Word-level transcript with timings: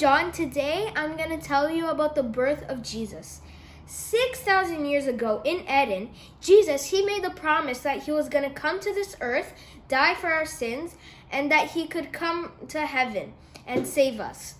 John. 0.00 0.32
Today 0.32 0.90
I'm 0.96 1.14
going 1.18 1.28
to 1.28 1.46
tell 1.46 1.68
you 1.68 1.88
about 1.88 2.14
the 2.14 2.22
birth 2.22 2.64
of 2.70 2.82
Jesus. 2.82 3.42
6,000 3.84 4.86
years 4.86 5.06
ago 5.06 5.42
in 5.44 5.60
Eden, 5.68 6.08
Jesus, 6.40 6.86
he 6.86 7.04
made 7.04 7.22
the 7.22 7.28
promise 7.28 7.80
that 7.80 8.04
he 8.04 8.10
was 8.10 8.30
going 8.30 8.48
to 8.48 8.54
come 8.54 8.80
to 8.80 8.94
this 8.94 9.14
earth, 9.20 9.52
die 9.88 10.14
for 10.14 10.28
our 10.28 10.46
sins, 10.46 10.96
and 11.30 11.52
that 11.52 11.72
he 11.72 11.86
could 11.86 12.14
come 12.14 12.52
to 12.68 12.86
heaven 12.86 13.34
and 13.66 13.86
save 13.86 14.20
us. 14.20 14.54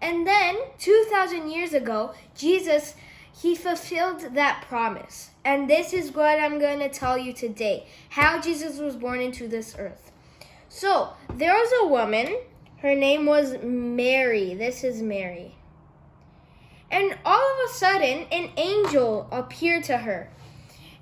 And 0.00 0.24
then 0.24 0.58
2,000 0.78 1.50
years 1.50 1.72
ago, 1.72 2.14
Jesus, 2.36 2.94
he 3.36 3.56
fulfilled 3.56 4.36
that 4.36 4.64
promise. 4.68 5.30
And 5.44 5.68
this 5.68 5.92
is 5.92 6.14
what 6.14 6.38
I'm 6.38 6.60
going 6.60 6.78
to 6.78 6.88
tell 6.88 7.18
you 7.18 7.32
today 7.32 7.88
how 8.10 8.40
Jesus 8.40 8.78
was 8.78 8.94
born 8.94 9.20
into 9.20 9.48
this 9.48 9.74
earth. 9.76 10.12
So, 10.68 11.14
there 11.32 11.54
was 11.54 11.72
a 11.82 11.88
woman 11.88 12.36
her 12.84 12.94
name 12.94 13.24
was 13.24 13.56
Mary. 13.62 14.52
This 14.52 14.84
is 14.84 15.00
Mary. 15.00 15.54
And 16.90 17.16
all 17.24 17.40
of 17.40 17.70
a 17.70 17.72
sudden, 17.72 18.26
an 18.30 18.50
angel 18.58 19.26
appeared 19.32 19.84
to 19.84 19.96
her 19.96 20.30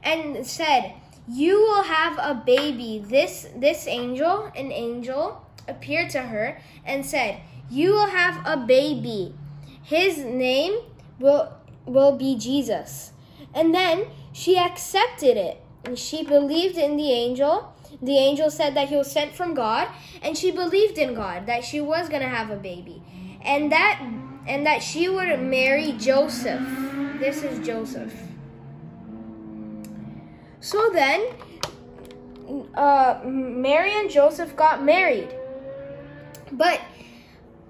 and 0.01 0.47
said, 0.47 0.93
"You 1.29 1.59
will 1.61 1.83
have 1.83 2.17
a 2.19 2.35
baby." 2.35 3.03
This 3.05 3.49
this 3.57 3.89
angel, 3.89 4.53
an 4.55 4.71
angel, 4.71 5.45
appeared 5.67 6.11
to 6.11 6.21
her 6.21 6.61
and 6.87 7.05
said, 7.05 7.41
"You 7.69 7.91
will 7.95 8.07
have 8.07 8.47
a 8.47 8.57
baby. 8.57 9.35
His 9.83 10.19
name 10.19 10.83
will 11.19 11.49
will 11.85 12.12
be 12.12 12.37
Jesus." 12.37 13.11
And 13.53 13.75
then 13.75 14.06
she 14.33 14.56
accepted 14.56 15.37
it. 15.37 15.61
And 15.84 15.99
she 15.99 16.23
believed 16.23 16.78
in 16.78 16.97
the 16.97 17.11
angel 17.11 17.73
the 18.01 18.17
angel 18.17 18.51
said 18.51 18.75
that 18.75 18.89
he 18.89 18.97
was 18.97 19.11
sent 19.11 19.35
from 19.35 19.55
God, 19.55 19.89
and 20.23 20.37
she 20.37 20.51
believed 20.51 20.98
in 20.98 21.15
God 21.15 21.47
that 21.47 21.65
she 21.65 21.81
was 21.81 22.09
going 22.09 22.23
to 22.23 22.29
have 22.29 22.51
a 22.51 22.57
baby. 22.57 23.03
And 23.43 23.73
that 23.73 24.01
and 24.47 24.67
that 24.67 24.83
she 24.83 25.09
would 25.09 25.39
marry 25.41 25.93
Joseph. 25.93 26.62
This 27.19 27.43
is 27.43 27.65
Joseph. 27.65 28.12
So 30.61 30.91
then 30.93 31.29
uh, 32.75 33.21
Mary 33.25 33.93
and 33.93 34.11
Joseph 34.11 34.56
got 34.56 34.83
married. 34.84 35.34
But 36.51 36.81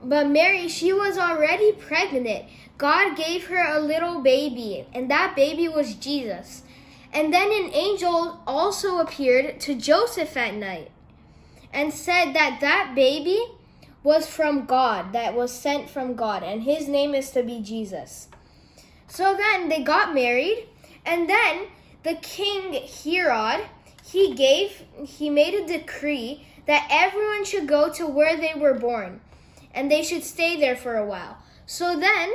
but 0.05 0.29
Mary, 0.29 0.69
she 0.69 0.93
was 0.93 1.17
already 1.17 1.73
pregnant. 1.73 2.47
God 2.77 3.17
gave 3.17 3.47
her 3.47 3.65
a 3.65 3.79
little 3.79 4.21
baby, 4.21 4.85
and 4.93 5.11
that 5.11 5.37
baby 5.37 5.69
was 5.69 5.95
Jesus. 5.95 6.63
And 7.13 7.33
then 7.33 7.53
an 7.53 7.73
angel 7.75 8.41
also 8.47 8.99
appeared 8.99 9.61
to 9.61 9.75
Joseph 9.75 10.37
at 10.37 10.55
night 10.55 10.91
and 11.73 11.93
said 11.93 12.33
that 12.33 12.59
that 12.61 12.95
baby 12.95 13.43
was 14.03 14.27
from 14.27 14.65
God, 14.65 15.13
that 15.13 15.35
was 15.35 15.53
sent 15.53 15.89
from 15.89 16.15
God, 16.15 16.43
and 16.43 16.63
his 16.63 16.89
name 16.89 17.15
is 17.15 17.31
to 17.31 17.43
be 17.43 17.61
Jesus. 17.61 18.29
So 19.07 19.37
then 19.37 19.69
they 19.69 19.83
got 19.83 20.15
married, 20.15 20.67
and 21.05 21.29
then 21.29 21.67
the 22.03 22.15
king 22.15 22.73
Herod, 22.73 23.67
he 24.05 24.35
gave, 24.35 24.83
he 25.05 25.31
made 25.31 25.55
a 25.55 25.67
decree 25.67 26.47
that 26.67 26.89
everyone 26.91 27.45
should 27.45 27.69
go 27.69 27.91
to 27.93 28.07
where 28.07 28.37
they 28.37 28.55
were 28.57 28.75
born, 28.75 29.21
and 29.73 29.91
they 29.91 30.03
should 30.03 30.25
stay 30.25 30.59
there 30.59 30.77
for 30.77 30.97
a 30.97 31.07
while. 31.07 31.39
So 31.67 31.99
then 31.99 32.33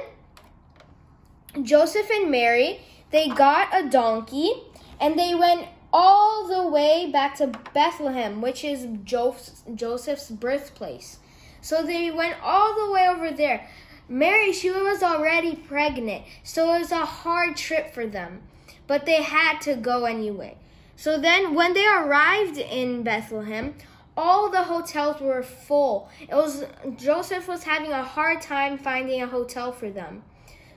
Joseph 1.63 2.09
and 2.09 2.31
Mary, 2.31 2.79
they 3.11 3.29
got 3.29 3.69
a 3.73 3.89
donkey 3.89 4.51
and 4.99 5.17
they 5.17 5.33
went 5.35 5.67
all 5.93 6.47
the 6.47 6.67
way 6.67 7.09
back 7.11 7.35
to 7.35 7.51
Bethlehem, 7.73 8.41
which 8.41 8.63
is 8.63 8.87
Joseph's 9.03 10.29
birthplace. 10.29 11.19
So 11.61 11.83
they 11.83 12.11
went 12.11 12.35
all 12.41 12.75
the 12.75 12.91
way 12.91 13.07
over 13.07 13.31
there. 13.31 13.67
Mary, 14.09 14.53
she 14.53 14.69
was 14.69 15.03
already 15.03 15.55
pregnant, 15.55 16.23
so 16.43 16.73
it 16.75 16.79
was 16.79 16.91
a 16.91 17.05
hard 17.05 17.57
trip 17.57 17.93
for 17.93 18.07
them. 18.07 18.41
But 18.85 19.05
they 19.05 19.21
had 19.21 19.59
to 19.61 19.75
go 19.75 20.05
anyway. 20.05 20.55
So 20.95 21.19
then, 21.19 21.53
when 21.53 21.73
they 21.73 21.85
arrived 21.85 22.57
in 22.57 23.03
Bethlehem, 23.03 23.75
all 24.15 24.49
the 24.49 24.63
hotels 24.63 25.21
were 25.21 25.43
full. 25.43 26.09
It 26.21 26.33
was 26.33 26.65
Joseph 26.95 27.47
was 27.47 27.63
having 27.63 27.91
a 27.91 28.03
hard 28.03 28.41
time 28.41 28.77
finding 28.77 29.21
a 29.21 29.27
hotel 29.27 29.71
for 29.71 29.91
them. 29.91 30.23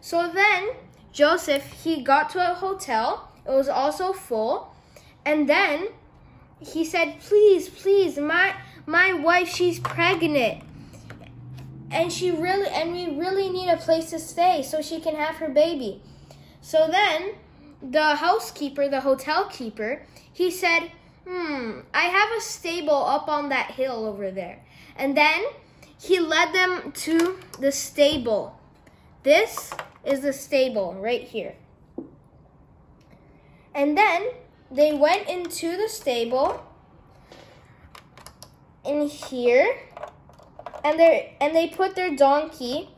So 0.01 0.31
then 0.31 0.71
Joseph 1.13 1.85
he 1.85 2.03
got 2.03 2.31
to 2.31 2.51
a 2.51 2.55
hotel 2.55 3.31
it 3.47 3.51
was 3.51 3.69
also 3.69 4.13
full. 4.13 4.75
And 5.25 5.49
then 5.49 5.89
he 6.61 6.85
said, 6.85 7.21
"Please, 7.21 7.69
please, 7.69 8.19
my 8.19 8.55
my 8.87 9.13
wife, 9.13 9.49
she's 9.49 9.81
pregnant." 9.81 10.63
And 11.91 12.13
she 12.13 12.31
really 12.31 12.69
and 12.69 12.93
we 12.93 13.19
really 13.19 13.49
need 13.51 13.69
a 13.69 13.77
place 13.77 14.11
to 14.11 14.19
stay 14.19 14.63
so 14.63 14.81
she 14.81 15.01
can 15.01 15.17
have 15.17 15.37
her 15.37 15.49
baby. 15.49 16.03
So 16.61 16.87
then 16.89 17.33
the 17.83 18.15
housekeeper, 18.17 18.89
the 18.89 19.01
hotel 19.01 19.47
keeper, 19.47 20.07
he 20.33 20.51
said, 20.51 20.93
"Hmm, 21.27 21.81
I 21.93 22.05
have 22.05 22.31
a 22.37 22.41
stable 22.41 23.05
up 23.05 23.29
on 23.29 23.49
that 23.49 23.73
hill 23.73 24.07
over 24.07 24.31
there." 24.31 24.63
And 24.97 25.17
then 25.17 25.43
he 25.99 26.21
led 26.21 26.53
them 26.53 26.93
to 26.93 27.39
the 27.59 27.73
stable. 27.73 28.60
This 29.23 29.73
is 30.05 30.21
the 30.21 30.33
stable 30.33 30.95
right 30.95 31.23
here. 31.23 31.55
And 33.75 33.97
then 33.97 34.31
they 34.71 34.93
went 34.93 35.29
into 35.29 35.77
the 35.77 35.89
stable 35.89 36.65
in 38.85 39.09
here 39.09 39.79
and 40.85 40.99
they 40.99 41.37
and 41.41 41.55
they 41.55 41.69
put 41.69 41.95
their 41.95 42.17
donkey 42.17 42.91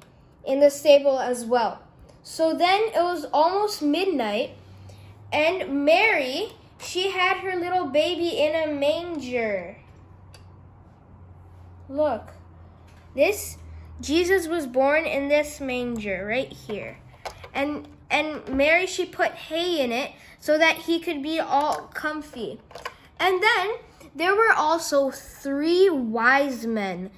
in 0.45 0.61
the 0.61 0.71
stable 0.71 1.19
as 1.19 1.45
well. 1.45 1.83
So 2.23 2.55
then 2.55 2.83
it 2.95 3.03
was 3.03 3.27
almost 3.33 3.83
midnight 3.83 4.51
and 5.33 5.85
Mary 5.85 6.53
she 6.83 7.11
had 7.11 7.39
her 7.39 7.57
little 7.57 7.87
baby 7.87 8.39
in 8.39 8.55
a 8.55 8.73
manger. 8.73 9.77
Look. 11.89 12.31
This 13.15 13.59
Jesus 14.03 14.49
was 14.49 14.67
born 14.67 15.05
in 15.05 15.29
this 15.29 15.61
manger 15.61 16.27
right 16.27 16.53
here. 16.53 16.99
And 17.55 17.89
and 18.11 18.47
Mary 18.49 18.87
she 18.87 19.07
put 19.07 19.33
hay 19.33 19.81
in 19.81 19.93
it 19.93 20.13
so 20.41 20.59
that 20.59 20.77
he 20.77 20.99
could 20.99 21.23
be 21.23 21.39
all 21.39 21.89
comfy. 21.95 22.61
And 23.19 23.43
then 23.43 23.77
there 24.15 24.35
were 24.35 24.53
also 24.53 25.11
three 25.11 25.89
wise 25.89 26.67
men. 26.67 27.11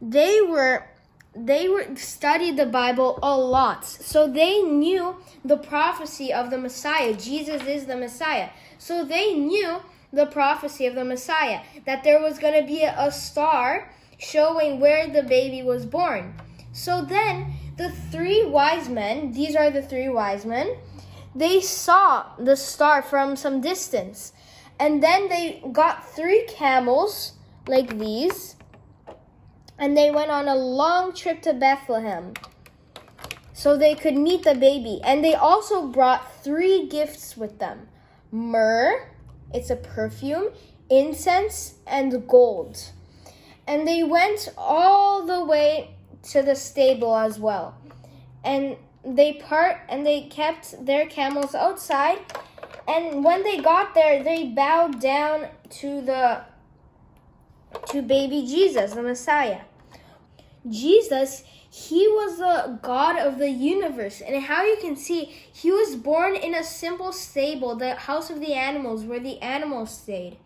They 0.00 0.40
were 0.40 0.86
they 1.34 1.68
were 1.68 1.96
studied 1.96 2.56
the 2.56 2.66
Bible 2.66 3.18
a 3.22 3.36
lot. 3.36 3.84
So 3.86 4.26
they 4.26 4.62
knew 4.62 5.16
the 5.44 5.56
prophecy 5.56 6.32
of 6.32 6.50
the 6.50 6.58
Messiah. 6.58 7.14
Jesus 7.14 7.62
is 7.64 7.86
the 7.86 7.96
Messiah. 7.96 8.50
So 8.78 9.04
they 9.04 9.34
knew 9.34 9.80
the 10.12 10.26
prophecy 10.26 10.86
of 10.86 10.94
the 10.94 11.04
Messiah 11.04 11.60
that 11.86 12.02
there 12.02 12.20
was 12.20 12.38
going 12.38 12.60
to 12.60 12.66
be 12.66 12.82
a 12.82 13.10
star 13.12 13.88
showing 14.20 14.78
where 14.78 15.08
the 15.08 15.22
baby 15.22 15.62
was 15.62 15.86
born. 15.86 16.34
So 16.72 17.02
then 17.02 17.54
the 17.76 17.90
three 17.90 18.44
wise 18.44 18.88
men, 18.88 19.32
these 19.32 19.56
are 19.56 19.70
the 19.70 19.82
three 19.82 20.08
wise 20.08 20.44
men, 20.44 20.76
they 21.34 21.60
saw 21.60 22.26
the 22.38 22.56
star 22.56 23.02
from 23.02 23.34
some 23.34 23.60
distance. 23.60 24.32
And 24.78 25.02
then 25.02 25.28
they 25.28 25.62
got 25.72 26.08
three 26.08 26.44
camels 26.48 27.34
like 27.66 27.98
these, 27.98 28.56
and 29.78 29.96
they 29.96 30.10
went 30.10 30.30
on 30.30 30.48
a 30.48 30.54
long 30.54 31.14
trip 31.14 31.42
to 31.42 31.52
Bethlehem 31.52 32.34
so 33.52 33.76
they 33.76 33.94
could 33.94 34.16
meet 34.16 34.42
the 34.42 34.54
baby. 34.54 35.00
And 35.04 35.24
they 35.24 35.34
also 35.34 35.86
brought 35.86 36.42
three 36.42 36.86
gifts 36.86 37.36
with 37.36 37.58
them 37.58 37.88
myrrh, 38.32 39.08
it's 39.52 39.70
a 39.70 39.76
perfume, 39.76 40.50
incense, 40.88 41.74
and 41.86 42.26
gold. 42.28 42.92
And 43.70 43.86
they 43.86 44.02
went 44.02 44.52
all 44.58 45.24
the 45.24 45.44
way 45.44 45.94
to 46.32 46.42
the 46.42 46.56
stable 46.56 47.16
as 47.16 47.38
well. 47.38 47.78
And 48.42 48.76
they 49.04 49.34
part 49.34 49.76
and 49.88 50.04
they 50.04 50.22
kept 50.22 50.84
their 50.84 51.06
camels 51.06 51.54
outside. 51.54 52.18
And 52.88 53.22
when 53.24 53.44
they 53.44 53.60
got 53.60 53.94
there, 53.94 54.24
they 54.24 54.48
bowed 54.48 55.00
down 55.00 55.46
to 55.78 56.00
the 56.00 56.40
to 57.90 58.02
baby 58.02 58.44
Jesus, 58.44 58.94
the 58.94 59.02
Messiah. 59.02 59.60
Jesus, 60.68 61.44
he 61.70 62.08
was 62.08 62.38
the 62.38 62.80
God 62.82 63.16
of 63.20 63.38
the 63.38 63.50
universe. 63.50 64.20
And 64.20 64.42
how 64.42 64.64
you 64.64 64.78
can 64.80 64.96
see, 64.96 65.26
he 65.26 65.70
was 65.70 65.94
born 65.94 66.34
in 66.34 66.56
a 66.56 66.64
simple 66.64 67.12
stable, 67.12 67.76
the 67.76 67.94
house 67.94 68.30
of 68.30 68.40
the 68.40 68.54
animals, 68.54 69.04
where 69.04 69.20
the 69.20 69.38
animals 69.38 69.96
stayed. 69.96 70.38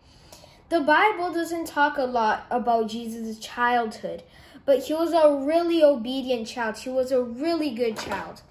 The 0.69 0.81
Bible 0.81 1.31
doesn't 1.31 1.67
talk 1.67 1.97
a 1.97 2.03
lot 2.03 2.45
about 2.49 2.89
Jesus' 2.89 3.37
childhood, 3.39 4.23
but 4.65 4.83
he 4.83 4.93
was 4.93 5.13
a 5.13 5.45
really 5.45 5.83
obedient 5.83 6.47
child. 6.47 6.77
He 6.77 6.89
was 6.89 7.11
a 7.11 7.21
really 7.21 7.69
good 7.69 7.97
child. 7.97 8.41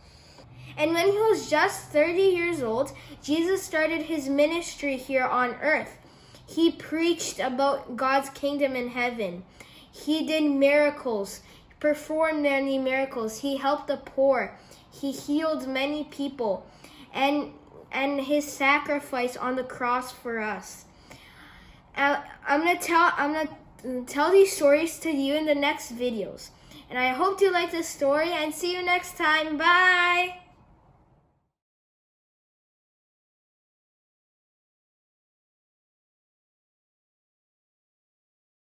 And 0.76 0.92
when 0.92 1.06
he 1.06 1.18
was 1.18 1.50
just 1.50 1.88
30 1.90 2.20
years 2.20 2.62
old, 2.62 2.92
Jesus 3.22 3.62
started 3.62 4.02
his 4.02 4.28
ministry 4.28 4.96
here 4.96 5.24
on 5.24 5.54
earth. 5.60 5.96
He 6.46 6.70
preached 6.70 7.38
about 7.38 7.96
God's 7.96 8.30
kingdom 8.30 8.76
in 8.76 8.88
heaven. 8.88 9.44
He 9.90 10.26
did 10.26 10.44
miracles 10.44 11.40
performed 11.84 12.42
many 12.42 12.78
miracles. 12.78 13.40
He 13.40 13.58
helped 13.58 13.88
the 13.88 13.98
poor. 13.98 14.56
He 14.90 15.12
healed 15.12 15.68
many 15.68 16.04
people. 16.04 16.64
And 17.12 17.52
and 17.92 18.22
his 18.22 18.50
sacrifice 18.50 19.36
on 19.36 19.54
the 19.56 19.64
cross 19.64 20.10
for 20.10 20.40
us. 20.40 20.86
I'm 21.96 22.64
gonna 22.64 22.78
tell 22.78 23.12
I'm 23.16 23.32
gonna 23.32 24.04
tell 24.06 24.30
these 24.30 24.54
stories 24.54 24.98
to 25.00 25.10
you 25.10 25.34
in 25.34 25.46
the 25.46 25.54
next 25.54 25.96
videos. 25.96 26.50
And 26.90 26.98
I 26.98 27.08
hope 27.08 27.40
you 27.40 27.50
like 27.50 27.72
this 27.72 27.88
story 27.88 28.30
and 28.30 28.54
see 28.54 28.76
you 28.76 28.84
next 28.84 29.16
time. 29.16 29.56
Bye. 29.56 30.43